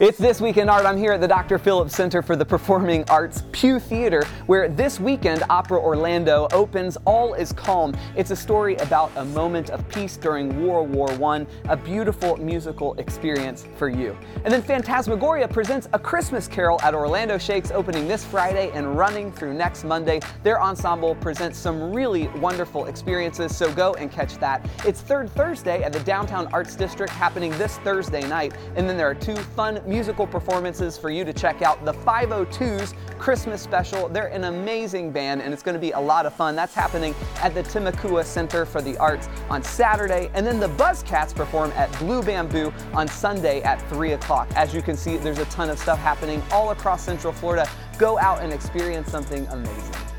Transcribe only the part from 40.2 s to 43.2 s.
And then the Buzzcats perform at Blue Bamboo on